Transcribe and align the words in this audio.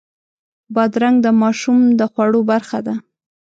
بادرنګ 0.73 1.17
د 1.25 1.27
ماشوم 1.41 1.79
د 1.99 2.01
خوړو 2.11 2.41
برخه 2.51 2.79
ده. 2.87 2.95